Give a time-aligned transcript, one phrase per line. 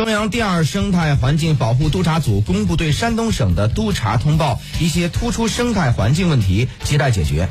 [0.00, 7.50] 中央第二生态环境保护督察组公布对山东省的督查通报一些突出生态环境问题亟待解决。